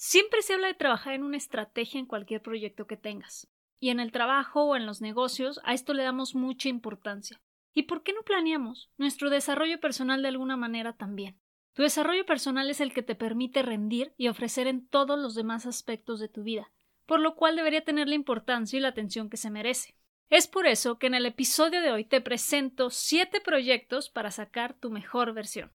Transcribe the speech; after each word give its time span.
Siempre 0.00 0.42
se 0.42 0.54
habla 0.54 0.68
de 0.68 0.74
trabajar 0.74 1.14
en 1.14 1.24
una 1.24 1.36
estrategia 1.36 1.98
en 1.98 2.06
cualquier 2.06 2.40
proyecto 2.40 2.86
que 2.86 2.96
tengas. 2.96 3.50
Y 3.80 3.90
en 3.90 3.98
el 3.98 4.12
trabajo 4.12 4.62
o 4.62 4.76
en 4.76 4.86
los 4.86 5.00
negocios 5.00 5.60
a 5.64 5.74
esto 5.74 5.92
le 5.92 6.04
damos 6.04 6.36
mucha 6.36 6.68
importancia. 6.68 7.42
¿Y 7.74 7.82
por 7.82 8.04
qué 8.04 8.12
no 8.12 8.22
planeamos 8.22 8.92
nuestro 8.96 9.28
desarrollo 9.28 9.80
personal 9.80 10.22
de 10.22 10.28
alguna 10.28 10.56
manera 10.56 10.92
también? 10.92 11.40
Tu 11.72 11.82
desarrollo 11.82 12.24
personal 12.24 12.70
es 12.70 12.80
el 12.80 12.92
que 12.92 13.02
te 13.02 13.16
permite 13.16 13.64
rendir 13.64 14.14
y 14.16 14.28
ofrecer 14.28 14.68
en 14.68 14.86
todos 14.86 15.18
los 15.18 15.34
demás 15.34 15.66
aspectos 15.66 16.20
de 16.20 16.28
tu 16.28 16.44
vida, 16.44 16.70
por 17.04 17.18
lo 17.18 17.34
cual 17.34 17.56
debería 17.56 17.82
tener 17.84 18.06
la 18.06 18.14
importancia 18.14 18.76
y 18.76 18.80
la 18.80 18.88
atención 18.90 19.28
que 19.28 19.36
se 19.36 19.50
merece. 19.50 19.96
Es 20.30 20.46
por 20.46 20.68
eso 20.68 21.00
que 21.00 21.08
en 21.08 21.14
el 21.14 21.26
episodio 21.26 21.82
de 21.82 21.90
hoy 21.90 22.04
te 22.04 22.20
presento 22.20 22.90
siete 22.90 23.40
proyectos 23.40 24.10
para 24.10 24.30
sacar 24.30 24.78
tu 24.78 24.90
mejor 24.90 25.34
versión. 25.34 25.72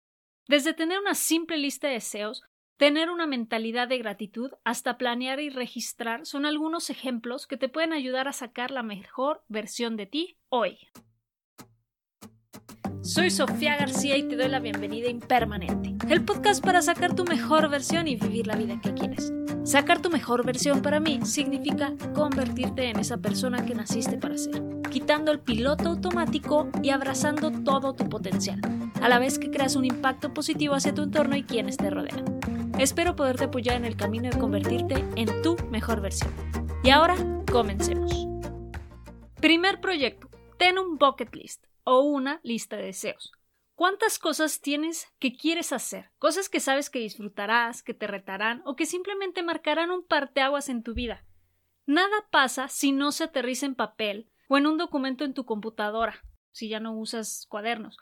Desde 0.46 0.74
tener 0.74 0.98
una 0.98 1.14
simple 1.14 1.56
lista 1.56 1.86
de 1.88 1.94
deseos, 1.94 2.44
tener 2.80 3.10
una 3.10 3.26
mentalidad 3.26 3.88
de 3.88 3.98
gratitud, 3.98 4.52
hasta 4.64 4.96
planear 4.96 5.38
y 5.38 5.50
registrar 5.50 6.24
son 6.24 6.46
algunos 6.46 6.88
ejemplos 6.88 7.46
que 7.46 7.58
te 7.58 7.68
pueden 7.68 7.92
ayudar 7.92 8.26
a 8.26 8.32
sacar 8.32 8.70
la 8.70 8.82
mejor 8.82 9.44
versión 9.48 9.98
de 9.98 10.06
ti 10.06 10.38
hoy. 10.48 10.78
Soy 13.02 13.30
Sofía 13.30 13.76
García 13.76 14.16
y 14.16 14.22
te 14.22 14.34
doy 14.34 14.48
la 14.48 14.60
bienvenida 14.60 15.08
a 15.08 15.10
Impermanente, 15.10 15.94
el 16.08 16.24
podcast 16.24 16.64
para 16.64 16.80
sacar 16.80 17.14
tu 17.14 17.24
mejor 17.24 17.68
versión 17.68 18.08
y 18.08 18.16
vivir 18.16 18.46
la 18.46 18.56
vida 18.56 18.80
que 18.80 18.94
quieres. 18.94 19.30
Sacar 19.62 20.00
tu 20.00 20.08
mejor 20.08 20.46
versión 20.46 20.80
para 20.80 21.00
mí 21.00 21.20
significa 21.22 21.92
convertirte 22.14 22.88
en 22.88 22.98
esa 22.98 23.18
persona 23.18 23.62
que 23.66 23.74
naciste 23.74 24.16
para 24.16 24.38
ser, 24.38 24.62
quitando 24.90 25.32
el 25.32 25.40
piloto 25.40 25.90
automático 25.90 26.70
y 26.82 26.88
abrazando 26.88 27.50
todo 27.50 27.92
tu 27.92 28.08
potencial, 28.08 28.58
a 29.02 29.08
la 29.10 29.18
vez 29.18 29.38
que 29.38 29.50
creas 29.50 29.76
un 29.76 29.84
impacto 29.84 30.32
positivo 30.32 30.74
hacia 30.74 30.94
tu 30.94 31.02
entorno 31.02 31.36
y 31.36 31.42
quienes 31.42 31.76
te 31.76 31.90
rodean. 31.90 32.40
Espero 32.80 33.14
poderte 33.14 33.44
apoyar 33.44 33.76
en 33.76 33.84
el 33.84 33.94
camino 33.94 34.30
de 34.30 34.38
convertirte 34.38 35.06
en 35.14 35.42
tu 35.42 35.54
mejor 35.68 36.00
versión. 36.00 36.34
Y 36.82 36.88
ahora, 36.88 37.14
comencemos. 37.52 38.26
Primer 39.38 39.82
proyecto. 39.82 40.30
Ten 40.58 40.78
un 40.78 40.96
bucket 40.96 41.34
list 41.34 41.66
o 41.84 42.00
una 42.00 42.40
lista 42.42 42.78
de 42.78 42.84
deseos. 42.84 43.32
¿Cuántas 43.74 44.18
cosas 44.18 44.62
tienes 44.62 45.12
que 45.18 45.36
quieres 45.36 45.74
hacer? 45.74 46.10
Cosas 46.16 46.48
que 46.48 46.58
sabes 46.58 46.88
que 46.88 47.00
disfrutarás, 47.00 47.82
que 47.82 47.92
te 47.92 48.06
retarán 48.06 48.62
o 48.64 48.76
que 48.76 48.86
simplemente 48.86 49.42
marcarán 49.42 49.90
un 49.90 50.06
parteaguas 50.06 50.70
en 50.70 50.82
tu 50.82 50.94
vida. 50.94 51.26
Nada 51.84 52.28
pasa 52.30 52.68
si 52.68 52.92
no 52.92 53.12
se 53.12 53.24
aterriza 53.24 53.66
en 53.66 53.74
papel 53.74 54.30
o 54.48 54.56
en 54.56 54.66
un 54.66 54.78
documento 54.78 55.26
en 55.26 55.34
tu 55.34 55.44
computadora, 55.44 56.24
si 56.50 56.70
ya 56.70 56.80
no 56.80 56.98
usas 56.98 57.44
cuadernos. 57.50 57.98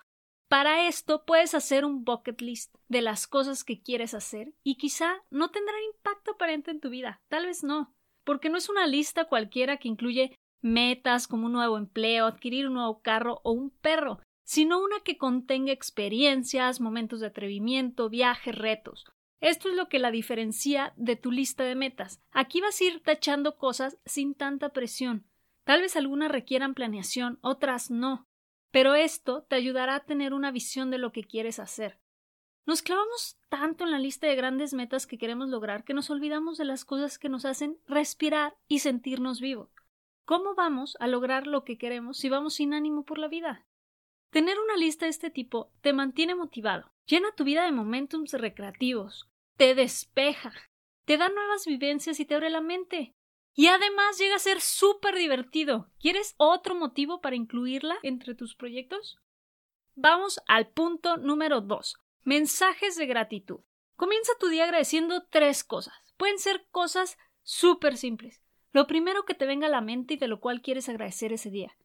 Para 0.48 0.88
esto 0.88 1.24
puedes 1.26 1.54
hacer 1.54 1.84
un 1.84 2.04
bucket 2.04 2.40
list 2.40 2.74
de 2.88 3.02
las 3.02 3.26
cosas 3.26 3.64
que 3.64 3.82
quieres 3.82 4.14
hacer 4.14 4.54
y 4.64 4.76
quizá 4.76 5.22
no 5.30 5.50
tendrá 5.50 5.74
impacto 5.94 6.32
aparente 6.32 6.70
en 6.70 6.80
tu 6.80 6.88
vida, 6.88 7.20
tal 7.28 7.44
vez 7.44 7.62
no, 7.62 7.94
porque 8.24 8.48
no 8.48 8.56
es 8.56 8.70
una 8.70 8.86
lista 8.86 9.26
cualquiera 9.26 9.76
que 9.76 9.88
incluye 9.88 10.34
metas 10.62 11.28
como 11.28 11.46
un 11.46 11.52
nuevo 11.52 11.76
empleo, 11.76 12.26
adquirir 12.26 12.66
un 12.66 12.74
nuevo 12.74 13.02
carro 13.02 13.40
o 13.44 13.52
un 13.52 13.70
perro, 13.70 14.20
sino 14.42 14.82
una 14.82 15.00
que 15.00 15.18
contenga 15.18 15.72
experiencias, 15.72 16.80
momentos 16.80 17.20
de 17.20 17.26
atrevimiento, 17.26 18.08
viajes, 18.08 18.54
retos. 18.54 19.04
Esto 19.40 19.68
es 19.68 19.76
lo 19.76 19.88
que 19.88 19.98
la 19.98 20.10
diferencia 20.10 20.94
de 20.96 21.16
tu 21.16 21.30
lista 21.30 21.62
de 21.64 21.74
metas. 21.74 22.22
Aquí 22.32 22.60
vas 22.60 22.80
a 22.80 22.84
ir 22.84 23.02
tachando 23.02 23.56
cosas 23.56 23.98
sin 24.06 24.34
tanta 24.34 24.70
presión. 24.70 25.26
Tal 25.64 25.82
vez 25.82 25.94
algunas 25.96 26.32
requieran 26.32 26.74
planeación, 26.74 27.38
otras 27.42 27.90
no. 27.90 28.27
Pero 28.70 28.94
esto 28.94 29.44
te 29.44 29.56
ayudará 29.56 29.96
a 29.96 30.04
tener 30.04 30.34
una 30.34 30.50
visión 30.50 30.90
de 30.90 30.98
lo 30.98 31.12
que 31.12 31.24
quieres 31.24 31.58
hacer. 31.58 31.98
Nos 32.66 32.82
clavamos 32.82 33.38
tanto 33.48 33.84
en 33.84 33.90
la 33.90 33.98
lista 33.98 34.26
de 34.26 34.36
grandes 34.36 34.74
metas 34.74 35.06
que 35.06 35.16
queremos 35.16 35.48
lograr 35.48 35.84
que 35.84 35.94
nos 35.94 36.10
olvidamos 36.10 36.58
de 36.58 36.66
las 36.66 36.84
cosas 36.84 37.18
que 37.18 37.30
nos 37.30 37.46
hacen 37.46 37.78
respirar 37.86 38.58
y 38.68 38.80
sentirnos 38.80 39.40
vivos. 39.40 39.70
¿Cómo 40.26 40.54
vamos 40.54 40.94
a 41.00 41.06
lograr 41.06 41.46
lo 41.46 41.64
que 41.64 41.78
queremos 41.78 42.18
si 42.18 42.28
vamos 42.28 42.54
sin 42.54 42.74
ánimo 42.74 43.04
por 43.06 43.16
la 43.18 43.28
vida? 43.28 43.66
Tener 44.30 44.58
una 44.58 44.76
lista 44.76 45.06
de 45.06 45.10
este 45.10 45.30
tipo 45.30 45.72
te 45.80 45.94
mantiene 45.94 46.34
motivado, 46.34 46.92
llena 47.06 47.34
tu 47.34 47.44
vida 47.44 47.64
de 47.64 47.72
momentos 47.72 48.32
recreativos, 48.32 49.30
te 49.56 49.74
despeja, 49.74 50.52
te 51.06 51.16
da 51.16 51.30
nuevas 51.30 51.64
vivencias 51.64 52.20
y 52.20 52.26
te 52.26 52.34
abre 52.34 52.50
la 52.50 52.60
mente. 52.60 53.14
Y 53.54 53.66
además 53.66 54.18
llega 54.18 54.36
a 54.36 54.40
ser 54.40 54.60
súper 54.60 55.16
divertido. 55.16 55.90
¿Quieres 55.98 56.34
otro 56.36 56.74
motivo 56.74 57.20
para 57.20 57.36
incluirla 57.36 57.96
entre 58.02 58.34
tus 58.34 58.54
proyectos? 58.54 59.18
Vamos 59.94 60.40
al 60.46 60.68
punto 60.68 61.16
número 61.16 61.60
2. 61.60 61.96
Mensajes 62.24 62.96
de 62.96 63.06
gratitud. 63.06 63.60
Comienza 63.96 64.32
tu 64.38 64.48
día 64.48 64.64
agradeciendo 64.64 65.26
tres 65.28 65.64
cosas. 65.64 65.94
Pueden 66.16 66.38
ser 66.38 66.66
cosas 66.70 67.18
súper 67.42 67.96
simples. 67.96 68.44
Lo 68.72 68.86
primero 68.86 69.24
que 69.24 69.34
te 69.34 69.46
venga 69.46 69.66
a 69.66 69.70
la 69.70 69.80
mente 69.80 70.14
y 70.14 70.16
de 70.18 70.28
lo 70.28 70.38
cual 70.38 70.60
quieres 70.60 70.88
agradecer 70.88 71.32
ese 71.32 71.50
día. 71.50 71.76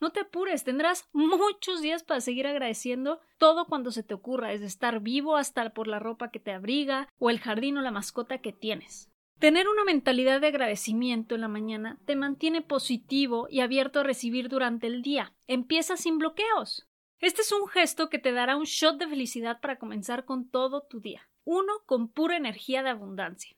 No 0.00 0.10
te 0.10 0.20
apures, 0.20 0.64
tendrás 0.64 1.08
muchos 1.12 1.82
días 1.82 2.02
para 2.02 2.20
seguir 2.20 2.46
agradeciendo 2.46 3.20
todo 3.38 3.66
cuando 3.66 3.92
se 3.92 4.02
te 4.02 4.14
ocurra, 4.14 4.48
desde 4.48 4.66
estar 4.66 5.00
vivo 5.00 5.36
hasta 5.36 5.70
por 5.70 5.86
la 5.86 5.98
ropa 5.98 6.30
que 6.30 6.40
te 6.40 6.52
abriga 6.52 7.08
o 7.18 7.30
el 7.30 7.38
jardín 7.38 7.76
o 7.76 7.82
la 7.82 7.90
mascota 7.90 8.38
que 8.38 8.52
tienes. 8.52 9.09
Tener 9.40 9.68
una 9.68 9.84
mentalidad 9.84 10.42
de 10.42 10.48
agradecimiento 10.48 11.34
en 11.34 11.40
la 11.40 11.48
mañana 11.48 11.98
te 12.04 12.14
mantiene 12.14 12.60
positivo 12.60 13.46
y 13.48 13.60
abierto 13.60 14.00
a 14.00 14.02
recibir 14.02 14.50
durante 14.50 14.86
el 14.86 15.00
día. 15.00 15.32
Empieza 15.46 15.96
sin 15.96 16.18
bloqueos. 16.18 16.86
Este 17.20 17.40
es 17.40 17.50
un 17.50 17.66
gesto 17.66 18.10
que 18.10 18.18
te 18.18 18.32
dará 18.32 18.58
un 18.58 18.64
shot 18.64 18.98
de 18.98 19.08
felicidad 19.08 19.58
para 19.62 19.78
comenzar 19.78 20.26
con 20.26 20.50
todo 20.50 20.82
tu 20.82 21.00
día. 21.00 21.30
Uno 21.44 21.72
con 21.86 22.08
pura 22.10 22.36
energía 22.36 22.82
de 22.82 22.90
abundancia. 22.90 23.56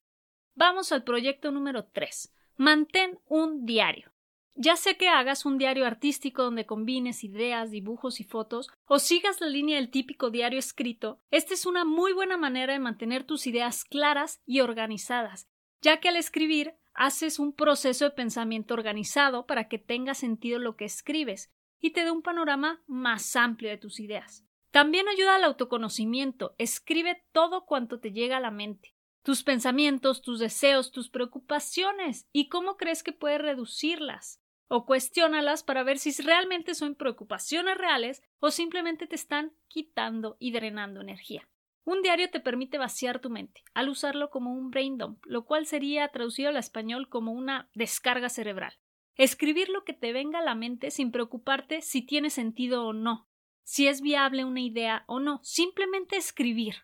Vamos 0.54 0.92
al 0.92 1.02
proyecto 1.02 1.50
número 1.50 1.86
3. 1.86 2.32
Mantén 2.58 3.18
un 3.26 3.66
diario. 3.66 4.12
Ya 4.54 4.76
sea 4.76 4.94
que 4.94 5.08
hagas 5.08 5.46
un 5.46 5.58
diario 5.58 5.84
artístico 5.84 6.44
donde 6.44 6.66
combines 6.66 7.24
ideas, 7.24 7.72
dibujos 7.72 8.20
y 8.20 8.24
fotos, 8.24 8.70
o 8.84 9.00
sigas 9.00 9.40
la 9.40 9.48
línea 9.48 9.76
del 9.76 9.90
típico 9.90 10.30
diario 10.30 10.58
escrito, 10.58 11.20
esta 11.30 11.54
es 11.54 11.64
una 11.64 11.84
muy 11.84 12.12
buena 12.12 12.36
manera 12.36 12.74
de 12.74 12.78
mantener 12.78 13.24
tus 13.24 13.46
ideas 13.46 13.84
claras 13.84 14.42
y 14.44 14.60
organizadas, 14.60 15.48
ya 15.82 16.00
que 16.00 16.08
al 16.08 16.16
escribir 16.16 16.74
haces 16.94 17.38
un 17.38 17.52
proceso 17.52 18.06
de 18.06 18.10
pensamiento 18.12 18.74
organizado 18.74 19.46
para 19.46 19.68
que 19.68 19.78
tenga 19.78 20.14
sentido 20.14 20.58
lo 20.58 20.76
que 20.76 20.84
escribes 20.84 21.52
y 21.80 21.90
te 21.90 22.04
dé 22.04 22.10
un 22.10 22.22
panorama 22.22 22.82
más 22.86 23.36
amplio 23.36 23.68
de 23.68 23.78
tus 23.78 24.00
ideas. 24.00 24.46
También 24.70 25.08
ayuda 25.08 25.36
al 25.36 25.44
autoconocimiento. 25.44 26.54
Escribe 26.56 27.24
todo 27.32 27.66
cuanto 27.66 28.00
te 28.00 28.12
llega 28.12 28.38
a 28.38 28.40
la 28.40 28.50
mente 28.50 28.94
tus 29.22 29.44
pensamientos, 29.44 30.20
tus 30.20 30.40
deseos, 30.40 30.90
tus 30.90 31.08
preocupaciones 31.08 32.26
y 32.32 32.48
cómo 32.48 32.76
crees 32.76 33.02
que 33.02 33.12
puedes 33.12 33.40
reducirlas. 33.40 34.40
O 34.68 34.86
cuestiónalas 34.86 35.62
para 35.62 35.82
ver 35.82 35.98
si 35.98 36.10
realmente 36.22 36.74
son 36.74 36.94
preocupaciones 36.94 37.76
reales 37.76 38.22
o 38.40 38.50
simplemente 38.50 39.06
te 39.06 39.16
están 39.16 39.52
quitando 39.68 40.36
y 40.38 40.52
drenando 40.52 41.02
energía. 41.02 41.46
Un 41.84 42.00
diario 42.02 42.30
te 42.30 42.40
permite 42.40 42.78
vaciar 42.78 43.18
tu 43.18 43.28
mente, 43.28 43.62
al 43.74 43.88
usarlo 43.88 44.30
como 44.30 44.52
un 44.52 44.70
brain 44.70 44.98
dump, 44.98 45.24
lo 45.26 45.44
cual 45.44 45.66
sería 45.66 46.08
traducido 46.08 46.50
al 46.50 46.56
español 46.56 47.08
como 47.08 47.32
una 47.32 47.68
descarga 47.74 48.28
cerebral. 48.28 48.74
Escribir 49.16 49.68
lo 49.68 49.84
que 49.84 49.92
te 49.92 50.12
venga 50.12 50.38
a 50.38 50.44
la 50.44 50.54
mente 50.54 50.90
sin 50.90 51.10
preocuparte 51.10 51.82
si 51.82 52.02
tiene 52.02 52.30
sentido 52.30 52.86
o 52.86 52.92
no, 52.92 53.28
si 53.64 53.88
es 53.88 54.00
viable 54.00 54.44
una 54.44 54.60
idea 54.60 55.04
o 55.06 55.20
no, 55.20 55.40
simplemente 55.42 56.16
escribir. 56.16 56.76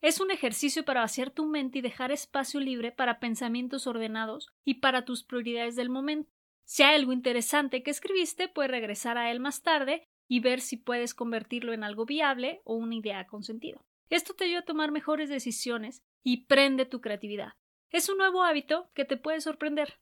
Es 0.00 0.20
un 0.20 0.30
ejercicio 0.30 0.84
para 0.84 1.00
vaciar 1.00 1.30
tu 1.30 1.46
mente 1.46 1.78
y 1.78 1.82
dejar 1.82 2.12
espacio 2.12 2.60
libre 2.60 2.92
para 2.92 3.18
pensamientos 3.18 3.86
ordenados 3.86 4.48
y 4.64 4.74
para 4.74 5.04
tus 5.04 5.22
prioridades 5.24 5.76
del 5.76 5.90
momento. 5.90 6.30
Si 6.64 6.82
hay 6.82 6.96
algo 6.96 7.12
interesante 7.12 7.82
que 7.82 7.90
escribiste, 7.90 8.48
puedes 8.48 8.70
regresar 8.70 9.18
a 9.18 9.30
él 9.30 9.40
más 9.40 9.62
tarde 9.62 10.08
y 10.28 10.40
ver 10.40 10.60
si 10.60 10.76
puedes 10.76 11.14
convertirlo 11.14 11.72
en 11.72 11.84
algo 11.84 12.04
viable 12.04 12.60
o 12.64 12.74
una 12.74 12.96
idea 12.96 13.26
con 13.26 13.42
sentido. 13.42 13.85
Esto 14.10 14.34
te 14.34 14.44
ayuda 14.44 14.60
a 14.60 14.64
tomar 14.64 14.90
mejores 14.90 15.28
decisiones 15.28 16.02
y 16.22 16.46
prende 16.46 16.86
tu 16.86 17.00
creatividad. 17.00 17.52
Es 17.90 18.08
un 18.08 18.18
nuevo 18.18 18.42
hábito 18.42 18.90
que 18.94 19.04
te 19.04 19.16
puede 19.16 19.40
sorprender. 19.40 19.98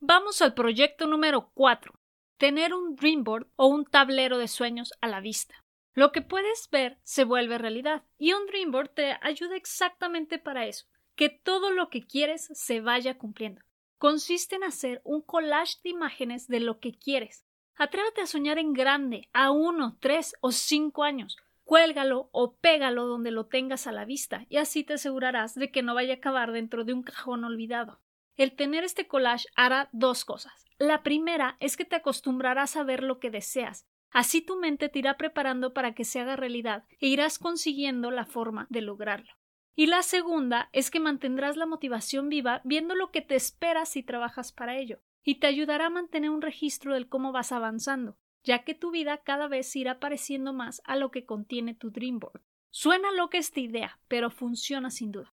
Vamos 0.00 0.42
al 0.42 0.54
proyecto 0.54 1.06
número 1.06 1.50
4. 1.54 1.92
Tener 2.36 2.74
un 2.74 2.96
dream 2.96 3.24
board 3.24 3.46
o 3.56 3.66
un 3.66 3.84
tablero 3.84 4.38
de 4.38 4.48
sueños 4.48 4.92
a 5.00 5.08
la 5.08 5.20
vista. 5.20 5.64
Lo 5.94 6.10
que 6.10 6.22
puedes 6.22 6.68
ver 6.70 6.98
se 7.04 7.22
vuelve 7.22 7.56
realidad 7.56 8.02
y 8.18 8.32
un 8.32 8.46
Dreamboard 8.46 8.90
te 8.90 9.16
ayuda 9.22 9.56
exactamente 9.56 10.40
para 10.40 10.66
eso, 10.66 10.86
que 11.14 11.28
todo 11.28 11.70
lo 11.70 11.88
que 11.88 12.04
quieres 12.04 12.48
se 12.52 12.80
vaya 12.80 13.16
cumpliendo. 13.16 13.62
Consiste 13.98 14.56
en 14.56 14.64
hacer 14.64 15.00
un 15.04 15.22
collage 15.22 15.78
de 15.84 15.90
imágenes 15.90 16.48
de 16.48 16.58
lo 16.58 16.80
que 16.80 16.98
quieres. 16.98 17.46
Atrévete 17.76 18.22
a 18.22 18.26
soñar 18.26 18.58
en 18.58 18.72
grande, 18.72 19.28
a 19.32 19.52
uno, 19.52 19.96
tres 20.00 20.34
o 20.40 20.50
cinco 20.50 21.04
años. 21.04 21.36
Cuélgalo 21.64 22.28
o 22.32 22.56
pégalo 22.56 23.06
donde 23.06 23.30
lo 23.30 23.46
tengas 23.46 23.86
a 23.86 23.92
la 23.92 24.04
vista 24.04 24.46
y 24.48 24.58
así 24.58 24.84
te 24.84 24.94
asegurarás 24.94 25.54
de 25.54 25.70
que 25.70 25.82
no 25.82 25.94
vaya 25.94 26.14
a 26.14 26.16
acabar 26.16 26.52
dentro 26.52 26.84
de 26.84 26.92
un 26.92 27.02
cajón 27.02 27.44
olvidado. 27.44 28.00
El 28.36 28.54
tener 28.54 28.84
este 28.84 29.06
collage 29.06 29.48
hará 29.56 29.88
dos 29.92 30.24
cosas. 30.24 30.64
La 30.78 31.02
primera 31.02 31.56
es 31.60 31.76
que 31.76 31.84
te 31.84 31.96
acostumbrarás 31.96 32.76
a 32.76 32.82
ver 32.82 33.02
lo 33.02 33.18
que 33.18 33.30
deseas 33.30 33.86
Así 34.14 34.40
tu 34.40 34.56
mente 34.56 34.88
te 34.88 35.00
irá 35.00 35.16
preparando 35.16 35.74
para 35.74 35.92
que 35.92 36.04
se 36.04 36.20
haga 36.20 36.36
realidad 36.36 36.84
e 37.00 37.08
irás 37.08 37.40
consiguiendo 37.40 38.12
la 38.12 38.24
forma 38.24 38.68
de 38.70 38.80
lograrlo. 38.80 39.32
Y 39.74 39.86
la 39.86 40.04
segunda 40.04 40.70
es 40.72 40.92
que 40.92 41.00
mantendrás 41.00 41.56
la 41.56 41.66
motivación 41.66 42.28
viva 42.28 42.60
viendo 42.62 42.94
lo 42.94 43.10
que 43.10 43.22
te 43.22 43.34
esperas 43.34 43.88
si 43.88 44.04
trabajas 44.04 44.52
para 44.52 44.76
ello, 44.78 45.00
y 45.24 45.40
te 45.40 45.48
ayudará 45.48 45.86
a 45.86 45.90
mantener 45.90 46.30
un 46.30 46.42
registro 46.42 46.94
del 46.94 47.08
cómo 47.08 47.32
vas 47.32 47.50
avanzando, 47.50 48.16
ya 48.44 48.64
que 48.64 48.74
tu 48.74 48.90
vida 48.90 49.18
cada 49.18 49.48
vez 49.48 49.74
irá 49.74 49.98
pareciendo 49.98 50.52
más 50.52 50.82
a 50.84 50.96
lo 50.96 51.10
que 51.10 51.24
contiene 51.24 51.74
tu 51.74 51.90
Dreamboard. 51.90 52.42
Suena 52.70 53.10
loca 53.12 53.38
esta 53.38 53.60
idea, 53.60 53.98
pero 54.06 54.30
funciona 54.30 54.90
sin 54.90 55.10
duda. 55.10 55.32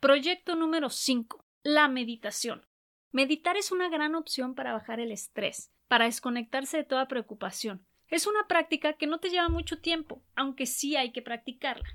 Proyecto 0.00 0.56
número 0.56 0.90
5. 0.90 1.44
La 1.62 1.88
meditación. 1.88 2.66
Meditar 3.12 3.56
es 3.56 3.72
una 3.72 3.88
gran 3.88 4.14
opción 4.14 4.54
para 4.54 4.72
bajar 4.72 5.00
el 5.00 5.12
estrés, 5.12 5.72
para 5.88 6.04
desconectarse 6.04 6.76
de 6.76 6.84
toda 6.84 7.08
preocupación. 7.08 7.86
Es 8.08 8.26
una 8.26 8.46
práctica 8.48 8.94
que 8.94 9.06
no 9.06 9.18
te 9.18 9.30
lleva 9.30 9.48
mucho 9.48 9.80
tiempo, 9.80 10.22
aunque 10.34 10.66
sí 10.66 10.96
hay 10.96 11.12
que 11.12 11.22
practicarla 11.22 11.88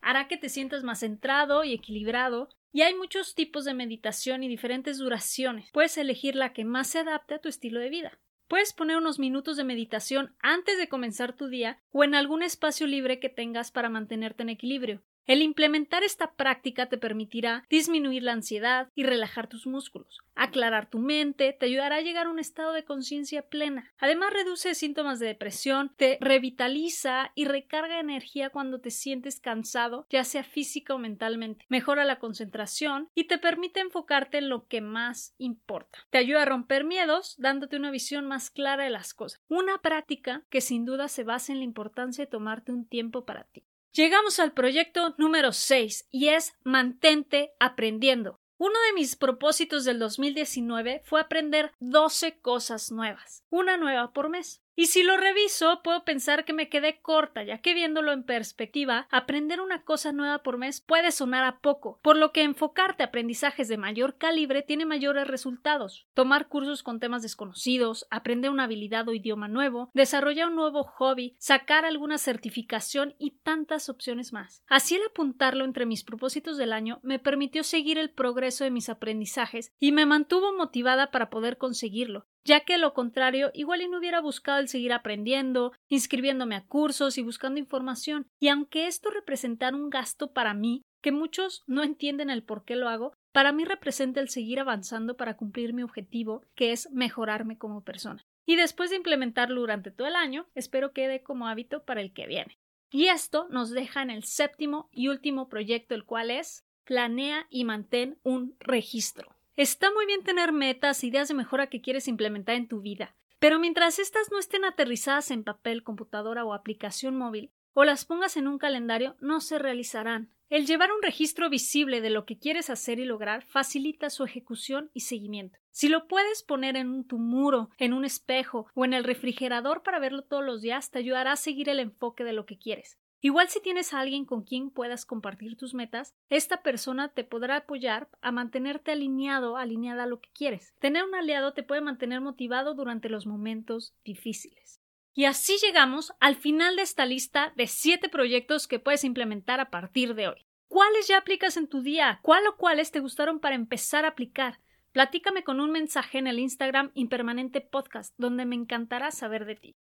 hará 0.00 0.28
que 0.28 0.36
te 0.36 0.48
sientas 0.48 0.82
más 0.82 1.00
centrado 1.00 1.64
y 1.64 1.72
equilibrado. 1.72 2.48
Y 2.72 2.82
hay 2.82 2.94
muchos 2.94 3.34
tipos 3.34 3.64
de 3.64 3.74
meditación 3.74 4.44
y 4.44 4.48
diferentes 4.48 4.98
duraciones. 4.98 5.70
Puedes 5.72 5.98
elegir 5.98 6.36
la 6.36 6.52
que 6.52 6.64
más 6.64 6.88
se 6.88 7.00
adapte 7.00 7.34
a 7.34 7.40
tu 7.40 7.48
estilo 7.48 7.80
de 7.80 7.90
vida. 7.90 8.20
Puedes 8.50 8.72
poner 8.72 8.96
unos 8.96 9.20
minutos 9.20 9.56
de 9.56 9.62
meditación 9.62 10.34
antes 10.40 10.76
de 10.76 10.88
comenzar 10.88 11.36
tu 11.36 11.46
día 11.46 11.78
o 11.92 12.02
en 12.02 12.16
algún 12.16 12.42
espacio 12.42 12.88
libre 12.88 13.20
que 13.20 13.28
tengas 13.28 13.70
para 13.70 13.88
mantenerte 13.88 14.42
en 14.42 14.48
equilibrio. 14.48 15.04
El 15.30 15.42
implementar 15.42 16.02
esta 16.02 16.32
práctica 16.32 16.88
te 16.88 16.98
permitirá 16.98 17.64
disminuir 17.70 18.24
la 18.24 18.32
ansiedad 18.32 18.88
y 18.96 19.04
relajar 19.04 19.46
tus 19.46 19.64
músculos, 19.64 20.18
aclarar 20.34 20.90
tu 20.90 20.98
mente, 20.98 21.52
te 21.52 21.66
ayudará 21.66 21.98
a 21.98 22.00
llegar 22.00 22.26
a 22.26 22.30
un 22.30 22.40
estado 22.40 22.72
de 22.72 22.84
conciencia 22.84 23.42
plena. 23.42 23.92
Además, 23.98 24.32
reduce 24.32 24.74
síntomas 24.74 25.20
de 25.20 25.28
depresión, 25.28 25.92
te 25.96 26.18
revitaliza 26.20 27.30
y 27.36 27.44
recarga 27.44 28.00
energía 28.00 28.50
cuando 28.50 28.80
te 28.80 28.90
sientes 28.90 29.38
cansado, 29.38 30.04
ya 30.10 30.24
sea 30.24 30.42
física 30.42 30.96
o 30.96 30.98
mentalmente. 30.98 31.64
Mejora 31.68 32.04
la 32.04 32.18
concentración 32.18 33.08
y 33.14 33.28
te 33.28 33.38
permite 33.38 33.78
enfocarte 33.78 34.38
en 34.38 34.48
lo 34.48 34.66
que 34.66 34.80
más 34.80 35.36
importa. 35.38 36.00
Te 36.10 36.18
ayuda 36.18 36.42
a 36.42 36.46
romper 36.46 36.82
miedos, 36.82 37.36
dándote 37.38 37.76
una 37.76 37.92
visión 37.92 38.26
más 38.26 38.50
clara 38.50 38.82
de 38.82 38.90
las 38.90 39.14
cosas. 39.14 39.40
Una 39.46 39.78
práctica 39.78 40.42
que 40.50 40.60
sin 40.60 40.84
duda 40.84 41.06
se 41.06 41.22
basa 41.22 41.52
en 41.52 41.58
la 41.58 41.64
importancia 41.66 42.24
de 42.24 42.30
tomarte 42.32 42.72
un 42.72 42.84
tiempo 42.84 43.24
para 43.24 43.44
ti. 43.44 43.62
Llegamos 43.92 44.38
al 44.38 44.52
proyecto 44.52 45.16
número 45.18 45.52
6 45.52 46.06
y 46.12 46.28
es 46.28 46.54
Mantente 46.62 47.54
aprendiendo. 47.58 48.38
Uno 48.56 48.78
de 48.86 48.92
mis 48.92 49.16
propósitos 49.16 49.84
del 49.84 49.98
2019 49.98 51.02
fue 51.04 51.20
aprender 51.20 51.72
12 51.80 52.38
cosas 52.38 52.92
nuevas, 52.92 53.42
una 53.50 53.76
nueva 53.78 54.12
por 54.12 54.28
mes. 54.28 54.62
Y 54.80 54.86
si 54.86 55.02
lo 55.02 55.18
reviso, 55.18 55.82
puedo 55.84 56.04
pensar 56.06 56.46
que 56.46 56.54
me 56.54 56.70
quedé 56.70 57.02
corta, 57.02 57.42
ya 57.42 57.58
que 57.58 57.74
viéndolo 57.74 58.12
en 58.12 58.22
perspectiva, 58.22 59.08
aprender 59.10 59.60
una 59.60 59.82
cosa 59.82 60.10
nueva 60.10 60.42
por 60.42 60.56
mes 60.56 60.80
puede 60.80 61.12
sonar 61.12 61.44
a 61.44 61.58
poco, 61.58 62.00
por 62.00 62.16
lo 62.16 62.32
que 62.32 62.44
enfocarte 62.44 63.02
a 63.02 63.08
aprendizajes 63.08 63.68
de 63.68 63.76
mayor 63.76 64.16
calibre 64.16 64.62
tiene 64.62 64.86
mayores 64.86 65.28
resultados. 65.28 66.06
Tomar 66.14 66.48
cursos 66.48 66.82
con 66.82 66.98
temas 66.98 67.20
desconocidos, 67.20 68.06
aprender 68.08 68.50
una 68.50 68.64
habilidad 68.64 69.06
o 69.06 69.12
idioma 69.12 69.48
nuevo, 69.48 69.90
desarrollar 69.92 70.48
un 70.48 70.56
nuevo 70.56 70.82
hobby, 70.82 71.36
sacar 71.38 71.84
alguna 71.84 72.16
certificación 72.16 73.14
y 73.18 73.32
tantas 73.32 73.90
opciones 73.90 74.32
más. 74.32 74.64
Así 74.66 74.94
el 74.94 75.02
apuntarlo 75.10 75.66
entre 75.66 75.84
mis 75.84 76.04
propósitos 76.04 76.56
del 76.56 76.72
año 76.72 77.00
me 77.02 77.18
permitió 77.18 77.64
seguir 77.64 77.98
el 77.98 78.08
progreso 78.08 78.64
de 78.64 78.70
mis 78.70 78.88
aprendizajes 78.88 79.74
y 79.78 79.92
me 79.92 80.06
mantuvo 80.06 80.56
motivada 80.56 81.10
para 81.10 81.28
poder 81.28 81.58
conseguirlo, 81.58 82.24
ya 82.44 82.60
que 82.60 82.78
lo 82.78 82.94
contrario 82.94 83.50
igual 83.54 83.82
y 83.82 83.88
no 83.88 83.98
hubiera 83.98 84.20
buscado 84.20 84.58
el 84.58 84.68
seguir 84.68 84.92
aprendiendo, 84.92 85.72
inscribiéndome 85.88 86.56
a 86.56 86.64
cursos 86.66 87.18
y 87.18 87.22
buscando 87.22 87.60
información. 87.60 88.26
Y 88.38 88.48
aunque 88.48 88.86
esto 88.86 89.10
representara 89.10 89.76
un 89.76 89.90
gasto 89.90 90.32
para 90.32 90.54
mí, 90.54 90.82
que 91.00 91.12
muchos 91.12 91.62
no 91.66 91.82
entienden 91.82 92.30
el 92.30 92.42
por 92.42 92.64
qué 92.64 92.76
lo 92.76 92.88
hago, 92.88 93.14
para 93.32 93.52
mí 93.52 93.64
representa 93.64 94.20
el 94.20 94.28
seguir 94.28 94.60
avanzando 94.60 95.16
para 95.16 95.36
cumplir 95.36 95.72
mi 95.72 95.82
objetivo, 95.82 96.44
que 96.54 96.72
es 96.72 96.90
mejorarme 96.90 97.58
como 97.58 97.82
persona. 97.82 98.22
Y 98.46 98.56
después 98.56 98.90
de 98.90 98.96
implementarlo 98.96 99.60
durante 99.60 99.90
todo 99.90 100.08
el 100.08 100.16
año, 100.16 100.46
espero 100.54 100.92
quede 100.92 101.22
como 101.22 101.46
hábito 101.46 101.84
para 101.84 102.00
el 102.00 102.12
que 102.12 102.26
viene. 102.26 102.58
Y 102.90 103.06
esto 103.06 103.46
nos 103.50 103.70
deja 103.70 104.02
en 104.02 104.10
el 104.10 104.24
séptimo 104.24 104.88
y 104.90 105.08
último 105.08 105.48
proyecto, 105.48 105.94
el 105.94 106.04
cual 106.04 106.30
es 106.30 106.64
planea 106.84 107.46
y 107.50 107.64
mantén 107.64 108.18
un 108.24 108.56
registro. 108.58 109.36
Está 109.60 109.92
muy 109.92 110.06
bien 110.06 110.22
tener 110.22 110.52
metas, 110.52 111.04
ideas 111.04 111.28
de 111.28 111.34
mejora 111.34 111.66
que 111.66 111.82
quieres 111.82 112.08
implementar 112.08 112.54
en 112.54 112.66
tu 112.66 112.80
vida, 112.80 113.14
pero 113.38 113.58
mientras 113.58 113.98
estas 113.98 114.30
no 114.30 114.38
estén 114.38 114.64
aterrizadas 114.64 115.30
en 115.30 115.44
papel, 115.44 115.82
computadora 115.82 116.46
o 116.46 116.54
aplicación 116.54 117.14
móvil, 117.14 117.50
o 117.74 117.84
las 117.84 118.06
pongas 118.06 118.38
en 118.38 118.48
un 118.48 118.56
calendario, 118.56 119.16
no 119.20 119.42
se 119.42 119.58
realizarán. 119.58 120.30
El 120.48 120.64
llevar 120.64 120.90
un 120.90 121.02
registro 121.02 121.50
visible 121.50 122.00
de 122.00 122.08
lo 122.08 122.24
que 122.24 122.38
quieres 122.38 122.70
hacer 122.70 123.00
y 123.00 123.04
lograr 123.04 123.44
facilita 123.44 124.08
su 124.08 124.24
ejecución 124.24 124.90
y 124.94 125.00
seguimiento. 125.00 125.58
Si 125.72 125.90
lo 125.90 126.08
puedes 126.08 126.42
poner 126.42 126.76
en 126.76 127.06
tu 127.06 127.18
muro, 127.18 127.68
en 127.76 127.92
un 127.92 128.06
espejo 128.06 128.66
o 128.74 128.86
en 128.86 128.94
el 128.94 129.04
refrigerador 129.04 129.82
para 129.82 129.98
verlo 129.98 130.22
todos 130.22 130.42
los 130.42 130.62
días, 130.62 130.90
te 130.90 131.00
ayudará 131.00 131.32
a 131.32 131.36
seguir 131.36 131.68
el 131.68 131.80
enfoque 131.80 132.24
de 132.24 132.32
lo 132.32 132.46
que 132.46 132.56
quieres. 132.58 132.98
Igual 133.22 133.48
si 133.48 133.60
tienes 133.60 133.92
a 133.92 134.00
alguien 134.00 134.24
con 134.24 134.44
quien 134.44 134.70
puedas 134.70 135.04
compartir 135.04 135.56
tus 135.56 135.74
metas, 135.74 136.14
esta 136.30 136.62
persona 136.62 137.08
te 137.08 137.22
podrá 137.22 137.56
apoyar 137.56 138.08
a 138.22 138.32
mantenerte 138.32 138.92
alineado, 138.92 139.58
alineada 139.58 140.04
a 140.04 140.06
lo 140.06 140.20
que 140.20 140.30
quieres. 140.32 140.74
Tener 140.78 141.04
un 141.04 141.14
aliado 141.14 141.52
te 141.52 141.62
puede 141.62 141.82
mantener 141.82 142.22
motivado 142.22 142.74
durante 142.74 143.10
los 143.10 143.26
momentos 143.26 143.94
difíciles. 144.04 144.80
Y 145.12 145.26
así 145.26 145.58
llegamos 145.62 146.14
al 146.18 146.36
final 146.36 146.76
de 146.76 146.82
esta 146.82 147.04
lista 147.04 147.52
de 147.56 147.66
7 147.66 148.08
proyectos 148.08 148.66
que 148.66 148.78
puedes 148.78 149.04
implementar 149.04 149.60
a 149.60 149.68
partir 149.68 150.14
de 150.14 150.28
hoy. 150.28 150.46
¿Cuáles 150.68 151.08
ya 151.08 151.18
aplicas 151.18 151.58
en 151.58 151.68
tu 151.68 151.82
día? 151.82 152.20
¿Cuál 152.22 152.46
o 152.46 152.56
cuáles 152.56 152.90
te 152.90 153.00
gustaron 153.00 153.40
para 153.40 153.56
empezar 153.56 154.04
a 154.04 154.08
aplicar? 154.08 154.60
Platícame 154.92 155.44
con 155.44 155.60
un 155.60 155.72
mensaje 155.72 156.18
en 156.18 156.26
el 156.26 156.38
Instagram 156.38 156.90
Impermanente 156.94 157.60
Podcast, 157.60 158.14
donde 158.16 158.46
me 158.46 158.54
encantará 158.54 159.10
saber 159.10 159.44
de 159.44 159.56
ti. 159.56 159.76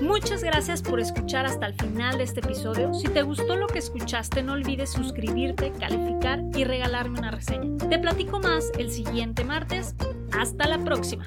Muchas 0.00 0.42
gracias 0.42 0.80
por 0.80 0.98
escuchar 0.98 1.44
hasta 1.44 1.66
el 1.66 1.74
final 1.74 2.16
de 2.16 2.24
este 2.24 2.40
episodio. 2.40 2.94
Si 2.94 3.06
te 3.08 3.22
gustó 3.22 3.56
lo 3.56 3.66
que 3.66 3.80
escuchaste, 3.80 4.42
no 4.42 4.54
olvides 4.54 4.90
suscribirte, 4.90 5.72
calificar 5.72 6.42
y 6.54 6.64
regalarme 6.64 7.18
una 7.18 7.30
reseña. 7.30 7.76
Te 7.88 7.98
platico 7.98 8.40
más 8.40 8.70
el 8.78 8.90
siguiente 8.90 9.44
martes. 9.44 9.94
Hasta 10.32 10.66
la 10.66 10.78
próxima. 10.78 11.26